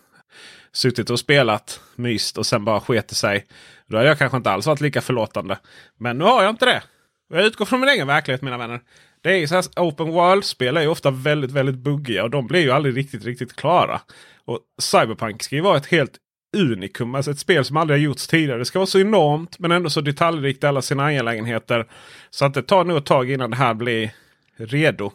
Suttit 0.71 1.09
och 1.09 1.19
spelat 1.19 1.81
myst 1.95 2.37
och 2.37 2.45
sen 2.45 2.65
bara 2.65 2.79
sket 2.79 3.11
sig. 3.11 3.45
Då 3.87 3.97
hade 3.97 4.09
jag 4.09 4.17
kanske 4.17 4.37
inte 4.37 4.51
alls 4.51 4.65
varit 4.65 4.81
lika 4.81 5.01
förlåtande. 5.01 5.59
Men 5.99 6.17
nu 6.17 6.23
har 6.23 6.43
jag 6.43 6.49
inte 6.49 6.65
det. 6.65 6.83
Jag 7.29 7.45
utgår 7.45 7.65
från 7.65 7.79
min 7.79 7.89
egen 7.89 8.07
verklighet 8.07 8.41
mina 8.41 8.57
vänner. 8.57 8.79
Det 9.21 9.31
är 9.31 9.37
ju 9.37 9.47
så 9.47 9.55
här, 9.55 9.63
Open 9.77 10.11
World-spel 10.11 10.77
är 10.77 10.81
ju 10.81 10.87
ofta 10.87 11.11
väldigt, 11.11 11.51
väldigt 11.51 11.75
buggiga 11.75 12.23
och 12.23 12.29
de 12.29 12.47
blir 12.47 12.61
ju 12.61 12.71
aldrig 12.71 12.97
riktigt, 12.97 13.25
riktigt 13.25 13.55
klara. 13.55 14.01
Och 14.45 14.59
Cyberpunk 14.81 15.43
ska 15.43 15.55
ju 15.55 15.61
vara 15.61 15.77
ett 15.77 15.85
helt 15.85 16.17
unikum. 16.53 17.15
Alltså 17.15 17.31
ett 17.31 17.39
spel 17.39 17.65
som 17.65 17.77
aldrig 17.77 17.99
har 17.99 18.03
gjorts 18.03 18.27
tidigare. 18.27 18.59
Det 18.59 18.65
ska 18.65 18.79
vara 18.79 18.87
så 18.87 18.99
enormt 18.99 19.59
men 19.59 19.71
ändå 19.71 19.89
så 19.89 20.01
detaljrikt 20.01 20.63
i 20.63 20.67
alla 20.67 20.81
sina 20.81 21.05
angelägenheter. 21.05 21.85
Så 22.29 22.45
att 22.45 22.53
det 22.53 22.61
tar 22.61 22.83
nog 22.83 22.97
ett 22.97 23.05
tag 23.05 23.31
innan 23.31 23.49
det 23.49 23.55
här 23.55 23.73
blir 23.73 24.11
redo. 24.57 25.11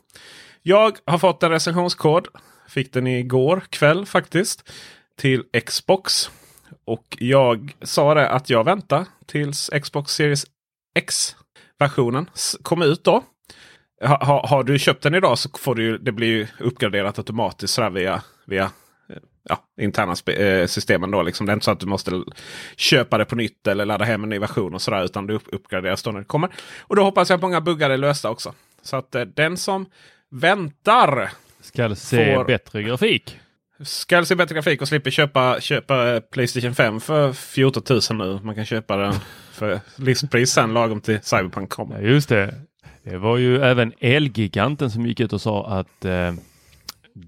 Jag 0.63 0.97
har 1.05 1.19
fått 1.19 1.43
en 1.43 1.51
recensionskod. 1.51 2.29
Fick 2.69 2.93
den 2.93 3.07
igår 3.07 3.63
kväll 3.71 4.07
faktiskt. 4.07 4.73
Till 5.17 5.43
Xbox. 5.67 6.31
Och 6.85 7.17
jag 7.19 7.77
sa 7.83 8.15
det 8.15 8.29
att 8.29 8.51
jag 8.51 8.65
väntar 8.65 9.07
tills 9.27 9.71
Xbox 9.83 10.13
Series 10.13 10.47
X-versionen 10.95 12.31
kom 12.63 12.83
ut 12.83 13.05
då. 13.05 13.25
Ha, 14.05 14.25
ha, 14.25 14.47
har 14.47 14.65
du 14.65 14.79
köpt 14.79 15.03
den 15.03 15.15
idag 15.15 15.39
så 15.39 15.49
får 15.59 15.75
du 15.75 15.99
det 15.99 16.13
blir 16.13 16.49
uppgraderat 16.59 17.19
automatiskt 17.19 17.79
via, 17.93 18.23
via 18.47 18.71
ja, 19.49 19.65
interna 19.81 20.15
eh, 20.27 20.67
systemen. 20.67 21.11
Då, 21.11 21.23
liksom. 21.23 21.47
Det 21.47 21.53
är 21.53 21.55
inte 21.55 21.65
så 21.65 21.71
att 21.71 21.81
du 21.81 21.87
måste 21.87 22.23
köpa 22.77 23.19
det 23.19 23.25
på 23.25 23.37
nytt 23.37 23.67
eller 23.67 23.87
ladda 23.87 24.05
hem 24.05 24.23
en 24.23 24.31
ny 24.31 24.39
version 24.39 24.75
och 24.75 24.83
sådär. 24.83 25.05
Utan 25.05 25.27
det 25.27 25.35
uppgraderas 25.35 26.03
då 26.03 26.11
när 26.11 26.19
det 26.19 26.25
kommer. 26.25 26.51
Och 26.81 26.97
då 26.97 27.03
hoppas 27.03 27.31
jag 27.31 27.37
att 27.37 27.43
många 27.43 27.61
buggar 27.61 27.91
är 27.91 27.97
lösta 27.97 28.31
också. 28.31 28.55
Så 28.83 28.97
att 28.97 29.15
eh, 29.15 29.23
den 29.23 29.57
som 29.57 29.87
väntar. 30.31 31.31
Ska 31.61 31.95
se 31.95 32.35
får, 32.35 32.45
bättre 32.45 32.83
grafik. 32.83 33.39
Ska 33.81 34.25
se 34.25 34.35
bättre 34.35 34.55
grafik 34.55 34.83
och 34.83 34.89
slipper 34.89 35.11
köpa, 35.11 35.61
köpa 35.61 36.15
eh, 36.15 36.21
Playstation 36.21 36.75
5 36.75 37.01
för 37.01 37.33
14 37.33 37.83
000 37.91 38.01
nu. 38.19 38.41
Man 38.43 38.55
kan 38.55 38.65
köpa 38.65 38.97
den 38.97 39.15
för 39.53 39.81
listpris 39.97 40.51
sen 40.51 40.75
lagom 40.75 41.01
till 41.01 41.21
Cyberpunk 41.23 41.71
kommer. 41.71 42.03
Ja, 42.03 42.09
just 42.09 42.29
det. 42.29 42.55
Det 43.03 43.19
var 43.19 43.37
ju 43.37 43.63
även 43.63 43.93
Elgiganten 43.99 44.91
som 44.91 45.07
gick 45.07 45.21
ut 45.21 45.33
och 45.33 45.41
sa 45.41 45.67
att 45.67 46.05
eh, 46.05 46.33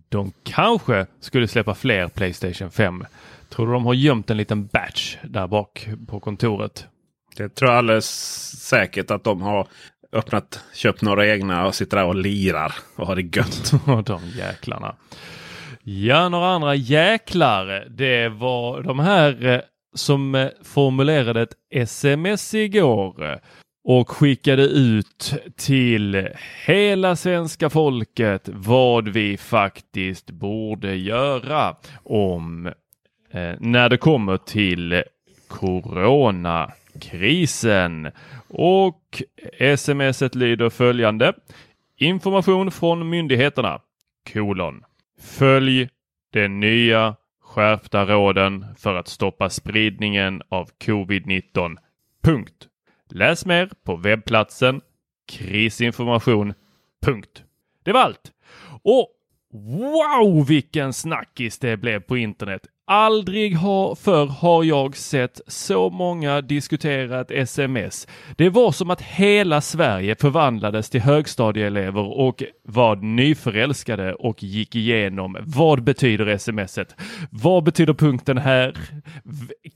de 0.08 0.32
kanske 0.42 1.06
skulle 1.20 1.48
släppa 1.48 1.74
fler 1.74 2.08
Playstation 2.08 2.70
5. 2.70 3.04
Tror 3.48 3.66
du 3.66 3.72
de 3.72 3.86
har 3.86 3.94
gömt 3.94 4.30
en 4.30 4.36
liten 4.36 4.66
batch 4.66 5.16
där 5.22 5.46
bak 5.46 5.88
på 6.06 6.20
kontoret? 6.20 6.86
Det 7.36 7.48
tror 7.48 7.70
jag 7.70 7.78
alldeles 7.78 8.06
säkert 8.68 9.10
att 9.10 9.24
de 9.24 9.42
har 9.42 9.68
öppnat, 10.12 10.64
köpt 10.74 11.02
några 11.02 11.26
egna 11.26 11.66
och 11.66 11.74
sitter 11.74 11.96
där 11.96 12.06
och 12.06 12.14
lirar 12.14 12.74
och 12.96 13.06
har 13.06 13.16
det 13.16 13.36
gött. 13.36 13.72
de 14.06 14.20
jäklarna. 14.36 14.94
Ja, 15.82 16.28
några 16.28 16.48
andra 16.48 16.74
jäklar. 16.74 17.86
Det 17.90 18.28
var 18.28 18.82
de 18.82 18.98
här 18.98 19.46
eh, 19.46 19.60
som 19.94 20.34
eh, 20.34 20.48
formulerade 20.62 21.42
ett 21.42 21.54
sms 21.70 22.54
igår 22.54 23.40
och 23.84 24.10
skickade 24.10 24.62
ut 24.62 25.34
till 25.56 26.28
hela 26.66 27.16
svenska 27.16 27.70
folket 27.70 28.48
vad 28.52 29.08
vi 29.08 29.36
faktiskt 29.36 30.30
borde 30.30 30.94
göra 30.94 31.76
om 32.02 32.66
eh, 33.30 33.54
när 33.60 33.88
det 33.88 33.96
kommer 33.96 34.36
till 34.36 35.02
coronakrisen. 35.48 38.10
Och 38.48 39.22
smset 39.76 40.34
lyder 40.34 40.70
följande. 40.70 41.32
Information 41.96 42.70
från 42.70 43.08
myndigheterna. 43.08 43.80
Kolon. 44.32 44.82
Följ 45.20 45.88
de 46.32 46.48
nya 46.48 47.16
skärpta 47.42 48.04
råden 48.04 48.66
för 48.78 48.94
att 48.94 49.08
stoppa 49.08 49.50
spridningen 49.50 50.42
av 50.48 50.68
covid-19. 50.84 51.76
Punkt. 52.22 52.69
Läs 53.12 53.46
mer 53.46 53.70
på 53.84 53.96
webbplatsen 53.96 54.80
krisinformation. 55.30 56.54
Punkt. 57.02 57.44
Det 57.84 57.92
var 57.92 58.00
allt. 58.00 58.32
Och 58.82 59.08
wow 59.52 60.46
vilken 60.46 60.92
snackis 60.92 61.58
det 61.58 61.76
blev 61.76 62.00
på 62.00 62.16
internet. 62.16 62.62
Aldrig 62.86 63.56
har, 63.56 63.94
förr 63.94 64.26
har 64.26 64.64
jag 64.64 64.96
sett 64.96 65.40
så 65.46 65.90
många 65.90 66.40
diskutera 66.40 67.20
ett 67.20 67.30
sms. 67.30 68.08
Det 68.36 68.48
var 68.48 68.72
som 68.72 68.90
att 68.90 69.02
hela 69.02 69.60
Sverige 69.60 70.16
förvandlades 70.20 70.90
till 70.90 71.00
högstadieelever 71.00 72.18
och 72.18 72.42
var 72.64 72.96
nyförälskade 72.96 74.14
och 74.14 74.42
gick 74.42 74.76
igenom 74.76 75.36
vad 75.40 75.82
betyder 75.82 76.38
smset? 76.38 76.96
Vad 77.30 77.64
betyder 77.64 77.94
punkten 77.94 78.38
här? 78.38 78.74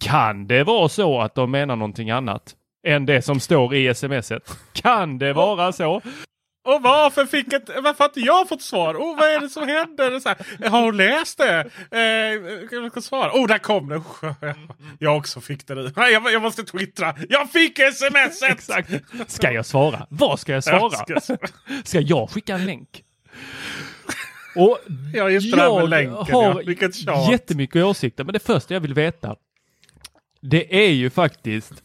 Kan 0.00 0.46
det 0.46 0.64
vara 0.64 0.88
så 0.88 1.20
att 1.20 1.34
de 1.34 1.50
menar 1.50 1.76
någonting 1.76 2.10
annat? 2.10 2.56
Än 2.84 3.06
det 3.06 3.22
som 3.22 3.40
står 3.40 3.74
i 3.74 3.94
smset. 3.94 4.58
Kan 4.72 5.18
det 5.18 5.32
vara 5.32 5.72
så? 5.72 6.02
Och 6.64 6.82
varför 6.82 7.26
fick 7.26 7.52
ett, 7.52 7.68
varför 7.68 7.98
har 7.98 8.04
inte 8.04 8.20
jag 8.20 8.48
fått 8.48 8.62
svar? 8.62 8.94
Oh, 8.94 9.16
vad 9.16 9.28
är 9.28 9.40
det 9.40 9.48
som 9.48 9.68
händer? 9.68 10.20
Så 10.20 10.28
här, 10.28 10.68
har 10.70 10.82
hon 10.82 10.96
läst 10.96 11.38
det? 11.38 11.70
Eh, 11.90 12.00
jag 12.70 13.02
svara. 13.02 13.30
Oh, 13.32 13.46
där 13.46 13.58
kom 13.58 13.88
det! 13.88 14.02
Jag 14.98 15.16
också 15.16 15.40
fick 15.40 15.66
det 15.66 15.74
nu. 15.74 15.92
Jag, 15.96 16.32
jag 16.32 16.42
måste 16.42 16.64
twittra. 16.64 17.14
Jag 17.28 17.50
fick 17.50 17.78
sms! 17.78 18.42
Exakt. 18.42 18.90
Ska 19.26 19.52
jag 19.52 19.66
svara? 19.66 20.06
Vad 20.10 20.40
ska 20.40 20.52
jag 20.52 20.64
svara? 20.64 21.04
Jag 21.08 21.22
ska... 21.22 21.36
ska 21.84 22.00
jag 22.00 22.30
skicka 22.30 22.54
en 22.54 22.66
länk? 22.66 23.04
Och 24.56 24.78
ja, 25.14 25.30
just 25.30 25.52
det 25.52 25.58
jag 25.58 25.88
länken, 25.88 26.34
har 26.34 26.62
ja. 27.06 27.30
jättemycket 27.30 27.84
åsikter, 27.84 28.24
men 28.24 28.32
det 28.32 28.38
första 28.38 28.74
jag 28.74 28.80
vill 28.80 28.94
veta 28.94 29.36
det 30.50 30.84
är 30.84 30.90
ju 30.90 31.10
faktiskt 31.10 31.83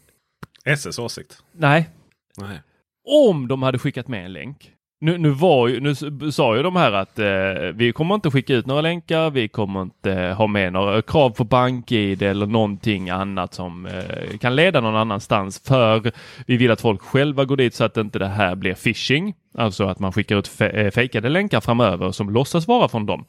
SS 0.70 1.00
åsikt? 1.00 1.44
Nej. 1.52 1.90
Nej. 2.38 2.62
Om 3.08 3.48
de 3.48 3.64
hade 3.64 3.80
skickat 3.80 4.08
med 4.08 4.26
en 4.26 4.34
länk. 4.34 4.74
Nu, 5.02 5.18
nu, 5.18 5.30
var 5.30 5.68
ju, 5.68 5.80
nu 5.80 5.96
sa 6.32 6.58
ju 6.58 6.64
de 6.64 6.76
här 6.76 6.92
att 6.92 7.20
eh, 7.20 7.28
vi 7.74 7.92
kommer 7.94 8.16
inte 8.16 8.32
skicka 8.32 8.54
ut 8.54 8.66
några 8.66 8.82
länkar. 8.82 9.30
Vi 9.30 9.48
kommer 9.48 9.82
inte 9.82 10.14
ha 10.38 10.48
med 10.48 10.74
några 10.74 11.02
krav 11.02 11.30
på 11.30 11.44
bank-id 11.44 12.22
eller 12.22 12.46
någonting 12.46 13.10
annat 13.10 13.54
som 13.54 13.86
eh, 13.86 14.38
kan 14.38 14.56
leda 14.56 14.82
någon 14.82 14.96
annanstans. 14.96 15.60
För 15.60 16.12
vi 16.46 16.58
vill 16.58 16.72
att 16.72 16.82
folk 16.82 17.02
själva 17.02 17.46
går 17.46 17.58
dit 17.58 17.74
så 17.74 17.84
att 17.84 17.98
inte 17.98 18.20
det 18.20 18.28
här 18.28 18.56
blir 18.56 18.74
phishing. 18.74 19.34
Alltså 19.58 19.84
att 19.84 20.00
man 20.00 20.14
skickar 20.14 20.38
ut 20.38 20.48
fe 20.48 20.92
fejkade 20.92 21.30
länkar 21.30 21.62
framöver 21.62 22.12
som 22.12 22.30
låtsas 22.30 22.68
vara 22.68 22.88
från 22.88 23.06
dem. 23.06 23.26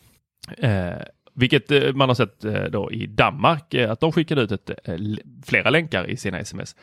Vilket 1.40 1.70
eh, 1.70 1.92
man 1.94 2.08
har 2.08 2.14
sett 2.14 2.44
eh, 2.44 2.62
då 2.62 2.92
i 2.92 3.06
Danmark 3.06 3.74
eh, 3.74 3.90
att 3.90 4.00
de 4.00 4.12
skickade 4.12 4.42
ut 4.42 4.52
ett, 4.52 4.70
flera 5.46 5.70
länkar 5.70 6.10
i 6.10 6.16
sina 6.16 6.38
sms. 6.38 6.76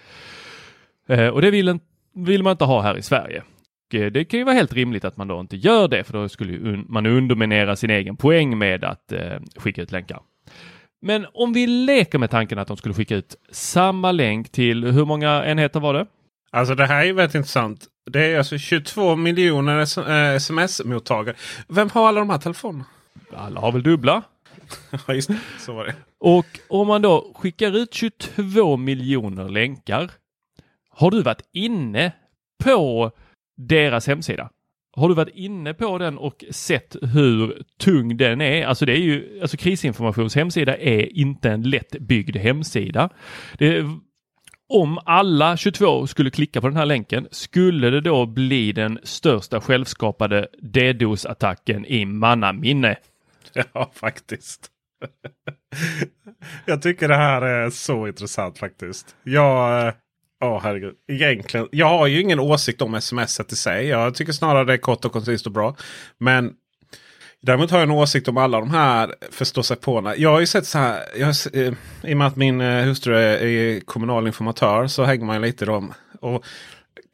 Och 1.33 1.41
det 1.41 1.51
vill, 1.51 1.79
vill 2.15 2.43
man 2.43 2.51
inte 2.51 2.65
ha 2.65 2.81
här 2.81 2.97
i 2.97 3.01
Sverige. 3.01 3.43
Det 3.89 4.25
kan 4.25 4.39
ju 4.39 4.43
vara 4.43 4.55
helt 4.55 4.73
rimligt 4.73 5.05
att 5.05 5.17
man 5.17 5.27
då 5.27 5.39
inte 5.39 5.57
gör 5.57 5.87
det 5.87 6.03
för 6.03 6.13
då 6.13 6.29
skulle 6.29 6.83
man 6.87 7.05
underminera 7.05 7.75
sin 7.75 7.89
egen 7.89 8.17
poäng 8.17 8.57
med 8.57 8.83
att 8.83 9.13
skicka 9.55 9.81
ut 9.81 9.91
länkar. 9.91 10.19
Men 11.01 11.25
om 11.33 11.53
vi 11.53 11.67
leker 11.67 12.17
med 12.17 12.29
tanken 12.29 12.59
att 12.59 12.67
de 12.67 12.77
skulle 12.77 12.93
skicka 12.93 13.15
ut 13.15 13.35
samma 13.51 14.11
länk 14.11 14.51
till, 14.51 14.83
hur 14.83 15.05
många 15.05 15.45
enheter 15.45 15.79
var 15.79 15.93
det? 15.93 16.05
Alltså 16.51 16.75
det 16.75 16.85
här 16.85 17.05
är 17.05 17.13
väldigt 17.13 17.35
intressant. 17.35 17.85
Det 18.11 18.25
är 18.25 18.37
alltså 18.37 18.57
22 18.57 19.15
miljoner 19.15 19.79
sms-mottagare. 20.35 21.35
Vem 21.67 21.89
har 21.89 22.07
alla 22.07 22.19
de 22.19 22.29
här 22.29 22.37
telefonerna? 22.37 22.85
Alla 23.35 23.59
har 23.59 23.71
väl 23.71 23.83
dubbla? 23.83 24.23
Ja, 25.07 25.13
just 25.13 25.29
Så 25.59 25.73
var 25.73 25.85
det. 25.85 25.95
Och 26.19 26.45
om 26.67 26.87
man 26.87 27.01
då 27.01 27.33
skickar 27.35 27.75
ut 27.77 27.93
22 27.93 28.77
miljoner 28.77 29.49
länkar. 29.49 30.11
Har 30.89 31.11
du 31.11 31.21
varit 31.21 31.49
inne 31.53 32.11
på 32.63 33.11
deras 33.57 34.07
hemsida? 34.07 34.49
Har 34.95 35.09
du 35.09 35.15
varit 35.15 35.35
inne 35.35 35.73
på 35.73 35.97
den 35.97 36.17
och 36.17 36.45
sett 36.51 36.95
hur 37.01 37.63
tung 37.79 38.17
den 38.17 38.41
är? 38.41 38.65
Alltså 38.65 38.85
det 38.85 38.93
är 38.93 39.01
ju, 39.01 39.39
alltså 39.41 39.57
krisinformations 39.57 40.35
hemsida 40.35 40.77
är 40.77 41.17
inte 41.17 41.49
en 41.49 41.63
lättbyggd 41.63 42.37
hemsida. 42.37 43.09
Det, 43.57 43.85
om 44.69 44.99
alla 45.05 45.57
22 45.57 46.07
skulle 46.07 46.29
klicka 46.29 46.61
på 46.61 46.67
den 46.67 46.77
här 46.77 46.85
länken 46.85 47.27
skulle 47.31 47.89
det 47.89 48.01
då 48.01 48.25
bli 48.25 48.71
den 48.71 48.99
största 49.03 49.61
självskapade 49.61 50.47
DDoS-attacken 50.61 51.85
i 51.85 52.05
mannaminne. 52.05 52.95
Ja, 53.73 53.91
faktiskt. 53.93 54.71
jag 56.65 56.81
tycker 56.81 57.07
det 57.07 57.15
här 57.15 57.41
är 57.41 57.69
så 57.69 58.07
intressant 58.07 58.57
faktiskt. 58.59 59.15
Jag... 59.23 59.87
Eh, 59.87 59.93
ja, 60.39 60.55
oh, 60.55 60.61
herregud. 60.63 60.95
Egentligen, 61.07 61.67
jag 61.71 61.89
har 61.89 62.07
ju 62.07 62.21
ingen 62.21 62.39
åsikt 62.39 62.81
om 62.81 62.95
sms 62.95 63.39
i 63.39 63.55
sig. 63.55 63.87
Jag 63.87 64.15
tycker 64.15 64.33
snarare 64.33 64.65
det 64.65 64.73
är 64.73 64.77
kort 64.77 65.05
och 65.05 65.11
koncist 65.11 65.45
och 65.45 65.51
bra. 65.51 65.75
Men 66.17 66.53
Däremot 67.41 67.71
har 67.71 67.77
jag 67.77 67.83
en 67.83 67.95
åsikt 67.95 68.27
om 68.27 68.37
alla 68.37 68.59
de 68.59 68.71
här 68.71 69.15
förståsigpåarna. 69.31 70.15
Jag 70.17 70.29
har 70.29 70.39
ju 70.39 70.45
sett 70.45 70.67
så 70.67 70.77
här. 70.77 71.03
Jag, 71.17 71.35
eh, 71.53 71.73
I 72.03 72.13
och 72.13 72.17
med 72.17 72.27
att 72.27 72.35
min 72.35 72.61
eh, 72.61 72.83
hustru 72.85 73.17
är, 73.17 73.43
är 73.43 73.79
kommunal 73.79 74.27
informatör 74.27 74.87
så 74.87 75.03
hänger 75.03 75.25
man 75.25 75.41
lite 75.41 75.63
i 75.63 75.67
dem. 75.67 75.93
Och 76.21 76.45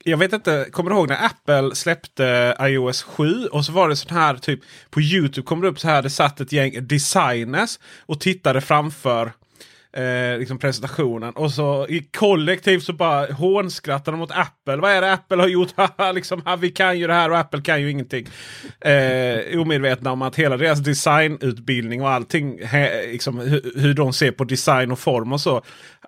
jag 0.04 0.18
vet 0.18 0.34
inte, 0.34 0.68
kommer 0.72 0.90
du 0.90 0.96
ihåg 0.96 1.10
när 1.10 1.26
Apple 1.26 1.76
släppte 1.76 2.58
iOS 2.62 3.04
7? 3.04 3.46
Och 3.46 3.66
så 3.66 3.72
var 3.72 3.90
det 3.90 3.96
sån 3.96 4.18
här 4.18 4.36
typ 4.36 4.60
på 4.90 5.02
Youtube 5.02 5.46
kom 5.46 5.62
det 5.62 5.68
upp 5.68 5.80
så 5.80 5.88
här. 5.88 6.02
Det 6.02 6.10
satt 6.10 6.42
ett 6.42 6.52
gäng 6.52 6.88
designers 6.88 7.80
och 8.00 8.20
tittade 8.20 8.62
framför 8.62 9.32
eh, 9.94 10.40
liksom 10.40 10.60
presentationen. 10.60 11.34
Och 11.34 11.52
så 11.52 11.88
i 11.90 12.00
kollektivt 12.00 12.84
så 12.84 12.94
bara 12.94 13.34
hånskrattade 13.34 14.18
de 14.18 14.20
mot 14.20 14.32
Apple. 14.32 14.76
Vad 14.76 14.92
är 14.92 15.02
det 15.02 15.14
Apple 15.14 15.38
har 15.38 15.48
gjort? 15.48 15.70
liksom, 16.14 16.58
vi 16.60 16.70
kan 16.70 17.00
ju 17.00 17.08
det 17.08 17.14
här 17.14 17.30
och 17.30 17.38
Apple 17.38 17.62
kan 17.62 17.82
ju 17.82 17.92
ingenting. 17.92 18.28
Eh, 18.82 19.60
omedvetna 19.60 20.12
om 20.12 20.22
att 20.22 20.36
hela 20.36 20.58
deras 20.58 20.80
designutbildning 20.80 22.02
och 22.02 22.10
allting, 22.10 22.66
he, 22.66 23.08
liksom, 23.08 23.40
hur, 23.40 23.72
hur 23.76 23.94
de 23.94 24.14
ser 24.14 24.32
på 24.32 24.44
design 24.44 24.92
och 24.92 25.00
form 25.00 25.34
och 25.34 25.42
så. 25.42 25.64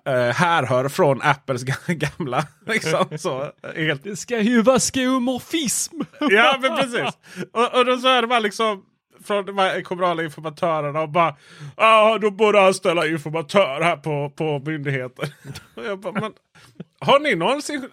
Eh, 0.06 0.34
härhör 0.34 0.88
från 0.88 1.22
Apples 1.22 1.62
gamla. 1.86 2.46
Liksom, 2.66 3.18
så, 3.18 3.50
helt... 3.76 4.04
Det 4.04 4.16
ska 4.16 4.40
ju 4.40 4.62
vara 4.62 4.80
skomorfism! 4.80 6.00
ja 6.20 6.58
men 6.62 6.76
precis. 6.76 7.18
Och, 7.52 7.78
och 7.78 7.84
då 7.84 7.96
så 7.96 8.08
är 8.08 8.22
det 8.22 8.28
bara 8.28 8.40
liksom 8.40 8.82
från 9.24 9.44
de 9.44 9.58
här 9.58 9.82
kommunala 9.82 10.22
informatörerna 10.22 11.00
och 11.00 11.08
bara 11.08 11.36
ah, 11.74 12.18
då 12.18 12.30
borde 12.30 12.60
anställa 12.60 13.06
informatör 13.06 13.80
här 13.80 13.96
på, 13.96 14.30
på 14.36 14.62
myndigheten. 14.70 15.28
bara, 16.02 16.12
men, 16.12 16.32
har 17.00 17.20
ni 17.20 17.34
någonsin 17.34 17.88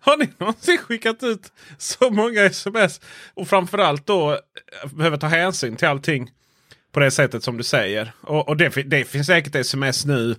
har 0.00 0.16
ni 0.16 0.28
någonsin 0.38 0.78
skickat 0.78 1.22
ut 1.22 1.52
så 1.78 2.10
många 2.10 2.44
sms? 2.44 3.00
Och 3.34 3.48
framförallt 3.48 4.06
då 4.06 4.32
eh, 4.32 4.38
behöver 4.92 5.16
ta 5.16 5.26
hänsyn 5.26 5.76
till 5.76 5.88
allting 5.88 6.30
på 6.92 7.00
det 7.00 7.10
sättet 7.10 7.44
som 7.44 7.56
du 7.56 7.62
säger. 7.62 8.12
Och, 8.20 8.48
och 8.48 8.56
det, 8.56 8.68
det 8.68 9.04
finns 9.04 9.26
säkert 9.26 9.54
sms 9.54 10.04
nu 10.04 10.36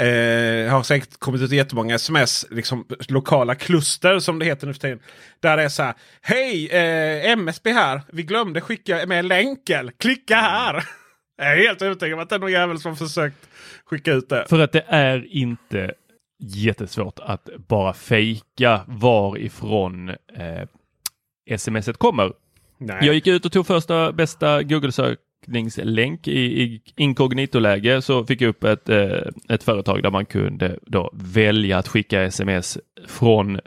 Eh, 0.00 0.70
har 0.70 0.82
säkert 0.82 1.18
kommit 1.18 1.42
ut 1.42 1.52
jättemånga 1.52 1.94
sms, 1.94 2.46
liksom 2.50 2.86
lokala 3.08 3.54
kluster 3.54 4.18
som 4.18 4.38
det 4.38 4.44
heter 4.44 4.66
nu 4.66 4.72
för 4.72 4.80
tiden. 4.80 5.00
Där 5.40 5.56
det 5.56 5.62
är 5.62 5.68
så 5.68 5.82
här. 5.82 5.94
Hej 6.20 6.68
eh, 6.68 7.30
MSB 7.30 7.72
här. 7.72 8.02
Vi 8.12 8.22
glömde 8.22 8.60
skicka 8.60 9.06
med 9.06 9.24
länken. 9.24 9.90
Klicka 9.98 10.36
här. 10.36 10.84
Jag 11.36 11.52
är 11.52 11.56
helt 11.56 11.82
övertygad 11.82 12.14
om 12.14 12.22
att 12.22 12.28
det 12.28 12.34
är 12.34 12.38
någon 12.38 12.52
jävel 12.52 12.78
som 12.78 12.96
försökt 12.96 13.48
skicka 13.84 14.12
ut 14.12 14.28
det. 14.28 14.46
För 14.48 14.58
att 14.58 14.72
det 14.72 14.84
är 14.88 15.26
inte 15.30 15.94
jättesvårt 16.38 17.18
att 17.18 17.48
bara 17.68 17.92
fejka 17.92 18.80
varifrån 18.86 20.08
eh, 20.08 21.56
smset 21.56 21.96
kommer. 21.96 22.32
Nej. 22.78 22.98
Jag 23.00 23.14
gick 23.14 23.26
ut 23.26 23.44
och 23.44 23.52
tog 23.52 23.66
första 23.66 24.12
bästa 24.12 24.62
Google-sök 24.62 25.18
sökningslänk 25.44 26.28
i, 26.28 26.62
i 26.62 26.80
inkognito-läge 26.96 28.02
så 28.02 28.24
fick 28.24 28.40
jag 28.40 28.48
upp 28.48 28.64
ett, 28.64 28.88
eh, 28.88 29.18
ett 29.48 29.62
företag 29.62 30.02
där 30.02 30.10
man 30.10 30.26
kunde 30.26 30.78
då 30.86 31.10
välja 31.14 31.78
att 31.78 31.88
skicka 31.88 32.22
sms 32.22 32.78
från 33.06 33.60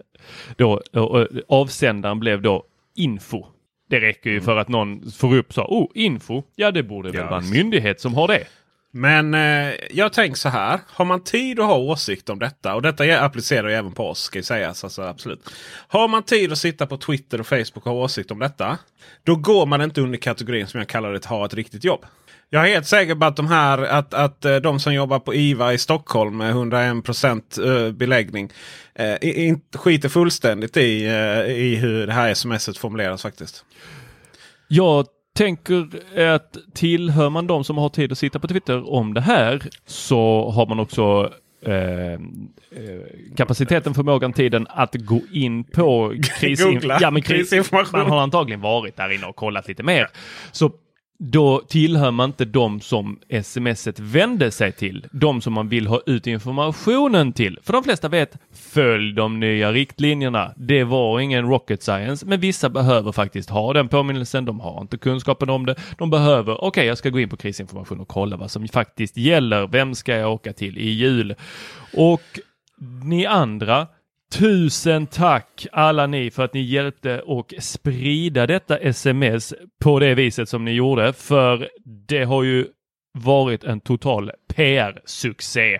då 0.56 0.82
avsändaren 1.48 2.20
blev 2.20 2.42
då 2.42 2.64
info. 2.96 3.46
Det 3.90 4.00
räcker 4.00 4.30
ju 4.30 4.36
mm. 4.36 4.46
för 4.46 4.58
att 4.58 4.68
någon 4.68 5.12
får 5.12 5.38
upp 5.38 5.54
så, 5.54 5.62
oh 5.62 5.88
info, 5.96 6.44
ja 6.56 6.72
det 6.72 6.84
borde 6.84 7.12
väl 7.12 7.26
vara 7.26 7.40
en 7.40 7.50
myndighet 7.50 8.02
som 8.02 8.14
har 8.14 8.28
det. 8.28 8.44
Men 8.92 9.34
eh, 9.34 9.74
jag 9.92 10.14
tänker 10.14 10.38
så 10.38 10.50
här. 10.50 10.80
Har 10.88 11.06
man 11.06 11.24
tid 11.24 11.60
att 11.60 11.66
ha 11.66 11.78
åsikt 11.78 12.30
om 12.30 12.40
detta. 12.40 12.76
Och 12.76 12.82
detta 12.82 13.22
applicerar 13.22 13.70
ju 13.70 13.76
även 13.76 13.92
på 13.92 14.08
oss. 14.08 14.20
Ska 14.20 14.44
sägas, 14.44 14.84
alltså, 14.84 15.02
absolut. 15.02 15.50
Har 15.88 16.08
man 16.08 16.24
tid 16.24 16.52
att 16.52 16.58
sitta 16.58 16.88
på 16.88 16.98
Twitter 16.98 17.40
och 17.40 17.48
Facebook 17.48 17.78
och 17.78 17.84
ha 17.84 17.92
åsikt 17.92 18.32
om 18.32 18.40
detta. 18.40 18.78
Då 19.24 19.36
går 19.36 19.66
man 19.66 19.82
inte 19.82 20.02
under 20.02 20.18
kategorin 20.18 20.68
som 20.68 20.80
jag 20.80 20.88
kallar 20.88 21.14
det 21.14 21.26
ha 21.26 21.46
ett 21.46 21.54
riktigt 21.54 21.84
jobb. 21.84 22.06
Jag 22.50 22.70
är 22.70 22.74
helt 22.74 22.88
säker 22.88 23.16
på 23.16 23.26
att 23.26 23.36
de 23.36 23.48
här 23.48 23.78
att, 23.78 24.14
att 24.14 24.46
eh, 24.46 24.56
de 24.56 24.80
som 24.80 24.94
jobbar 24.94 25.20
på 25.20 25.34
IVA 25.34 25.74
i 25.74 25.78
Stockholm 25.78 26.38
med 26.38 26.50
101 26.50 27.58
eh, 27.58 27.92
beläggning 27.92 28.52
eh, 28.96 29.58
skiter 29.76 30.10
fullständigt 30.10 30.78
i, 30.78 31.06
eh, 31.06 31.56
i 31.56 31.76
hur 31.76 32.08
det 32.08 32.14
här 32.14 32.34
smset 32.34 32.78
formuleras 32.78 33.22
faktiskt. 33.22 33.66
Jag 34.68 35.08
tänker 35.40 35.88
att 36.36 36.58
tillhör 36.74 37.30
man 37.30 37.48
de 37.48 37.64
som 37.64 37.78
har 37.78 37.90
tid 37.90 38.12
att 38.12 38.18
sitta 38.18 38.40
på 38.40 38.48
Twitter 38.48 38.94
om 38.94 39.14
det 39.14 39.22
här 39.22 39.62
så 39.86 40.50
har 40.50 40.66
man 40.66 40.80
också 40.80 41.34
eh, 41.66 42.14
eh 42.14 42.20
kapaciteten, 43.38 43.94
förmågan, 43.94 44.34
tiden 44.34 44.68
att 44.70 44.96
gå 44.96 45.22
in 45.32 45.64
på 45.64 46.14
krisin 46.40 46.82
ja, 47.02 47.22
krisinformation. 47.24 48.00
Man 48.00 48.10
har 48.10 48.22
antagligen 48.22 48.62
varit 48.62 48.96
där 48.98 49.12
inne 49.12 49.26
och 49.26 49.36
kollat 49.36 49.68
lite 49.68 49.84
mer. 49.84 50.08
Så 50.52 50.72
då 51.20 51.62
tillhör 51.68 52.12
man 52.12 52.30
inte 52.30 52.46
de 52.46 52.82
som 52.82 53.20
smset 53.44 54.00
vände 54.00 54.52
sig 54.52 54.72
till. 54.72 55.06
De 55.12 55.42
som 55.42 55.54
man 55.54 55.70
vill 55.70 55.88
ha 55.88 56.02
ut 56.06 56.28
informationen 56.28 57.34
till. 57.34 57.60
För 57.64 57.74
de 57.74 57.84
flesta 57.84 58.10
vet, 58.10 58.38
följ 58.54 59.14
de 59.14 59.40
nya 59.40 59.72
riktlinjerna. 59.72 60.54
Det 60.58 60.84
var 60.84 61.20
ingen 61.20 61.48
rocket 61.48 61.84
science, 61.84 62.26
men 62.26 62.40
vissa 62.40 62.70
behöver 62.70 63.12
faktiskt 63.12 63.50
ha 63.50 63.74
den 63.74 63.88
påminnelsen. 63.88 64.46
De 64.46 64.60
har 64.60 64.82
inte 64.82 64.98
kunskapen 64.98 65.50
om 65.50 65.66
det. 65.66 65.76
De 65.98 66.10
behöver, 66.10 66.54
okej, 66.54 66.68
okay, 66.68 66.86
jag 66.86 66.98
ska 66.98 67.10
gå 67.10 67.20
in 67.20 67.30
på 67.30 67.38
krisinformation 67.38 68.00
och 68.00 68.08
kolla 68.08 68.38
vad 68.38 68.52
som 68.52 68.68
faktiskt 68.68 69.18
gäller. 69.18 69.68
Vem 69.68 69.96
ska 69.96 70.16
jag 70.16 70.34
åka 70.34 70.54
till 70.54 70.78
i 70.78 70.90
jul? 70.90 71.36
Och 71.94 72.40
ni 73.04 73.26
andra, 73.26 73.88
Tusen 74.34 75.08
tack 75.08 75.68
alla 75.72 76.08
ni 76.08 76.32
för 76.32 76.44
att 76.44 76.54
ni 76.54 76.62
hjälpte 76.62 77.22
och 77.22 77.54
sprida 77.60 78.48
detta 78.48 78.78
sms 78.78 79.54
på 79.84 80.00
det 80.00 80.16
viset 80.16 80.50
som 80.50 80.66
ni 80.66 80.72
gjorde. 80.72 81.14
För 81.14 81.70
det 82.08 82.24
har 82.24 82.44
ju 82.44 82.68
varit 83.14 83.64
en 83.64 83.80
total 83.80 84.32
PR-succé. 84.54 85.80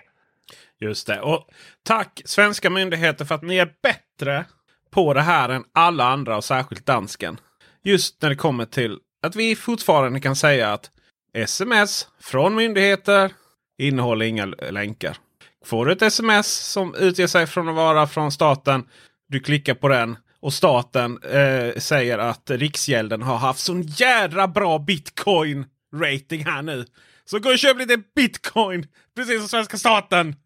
Just 0.80 1.06
det. 1.06 1.20
Och 1.20 1.48
tack 1.82 2.22
svenska 2.24 2.70
myndigheter 2.70 3.24
för 3.24 3.34
att 3.34 3.42
ni 3.42 3.56
är 3.56 3.72
bättre 3.82 4.44
på 4.90 5.14
det 5.14 5.22
här 5.22 5.48
än 5.48 5.64
alla 5.72 6.04
andra 6.04 6.36
och 6.36 6.44
särskilt 6.44 6.86
dansken. 6.86 7.40
Just 7.82 8.22
när 8.22 8.28
det 8.28 8.36
kommer 8.36 8.64
till 8.64 8.98
att 9.22 9.36
vi 9.36 9.56
fortfarande 9.56 10.20
kan 10.20 10.36
säga 10.36 10.72
att 10.72 10.90
sms 11.34 12.08
från 12.20 12.54
myndigheter 12.54 13.32
innehåller 13.78 14.26
inga 14.26 14.46
länkar. 14.46 15.16
Får 15.64 15.86
du 15.86 15.92
ett 15.92 16.02
sms 16.02 16.46
som 16.46 16.94
utger 16.94 17.26
sig 17.26 17.46
från 17.46 17.68
att 17.68 17.74
vara 17.74 18.06
från 18.06 18.32
staten. 18.32 18.84
Du 19.28 19.40
klickar 19.40 19.74
på 19.74 19.88
den 19.88 20.16
och 20.40 20.52
staten 20.52 21.18
eh, 21.22 21.80
säger 21.80 22.18
att 22.18 22.50
Riksgälden 22.50 23.22
har 23.22 23.36
haft 23.36 23.60
sån 23.60 23.82
jädra 23.82 24.48
bra 24.48 24.78
bitcoin 24.78 25.66
rating 25.94 26.44
här 26.44 26.62
nu. 26.62 26.84
Så 27.24 27.38
gå 27.38 27.50
och 27.50 27.58
köp 27.58 27.78
lite 27.78 28.02
bitcoin 28.16 28.86
precis 29.16 29.38
som 29.38 29.48
svenska 29.48 29.76
staten. 29.76 30.36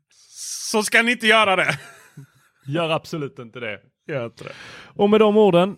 Så 0.70 0.82
ska 0.82 1.02
ni 1.02 1.12
inte 1.12 1.26
göra 1.26 1.56
det. 1.56 1.78
Gör 2.66 2.90
absolut 2.90 3.38
inte 3.38 3.60
det. 3.60 3.80
Gör 4.08 4.26
inte 4.26 4.44
det. 4.44 4.52
Och 4.94 5.10
med 5.10 5.20
de 5.20 5.36
orden 5.36 5.76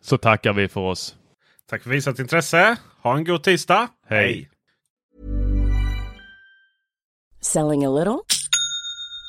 så 0.00 0.18
tackar 0.18 0.52
vi 0.52 0.68
för 0.68 0.80
oss. 0.80 1.16
Tack 1.70 1.82
för 1.82 1.90
visat 1.90 2.18
intresse. 2.18 2.76
Ha 3.02 3.16
en 3.16 3.24
god 3.24 3.42
tisdag. 3.42 3.88
Hej. 4.08 4.24
Hej. 4.24 4.50
Selling 7.40 7.84
a 7.84 7.90
little 7.90 8.37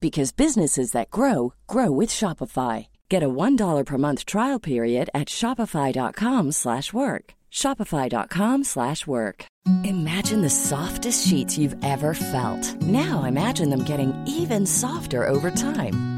because 0.00 0.32
businesses 0.32 0.92
that 0.92 1.10
grow 1.10 1.54
grow 1.66 1.90
with 1.90 2.10
Shopify. 2.10 2.86
Get 3.08 3.22
a 3.22 3.28
$1 3.28 3.84
per 3.84 3.98
month 3.98 4.24
trial 4.24 4.60
period 4.60 5.10
at 5.12 5.28
shopify.com/work. 5.28 7.24
shopify.com/work. 7.50 9.44
Imagine 9.84 10.42
the 10.42 10.50
softest 10.70 11.26
sheets 11.26 11.58
you've 11.58 11.76
ever 11.82 12.14
felt. 12.14 12.62
Now 12.82 13.24
imagine 13.24 13.70
them 13.70 13.84
getting 13.84 14.12
even 14.26 14.66
softer 14.66 15.26
over 15.26 15.50
time 15.50 16.17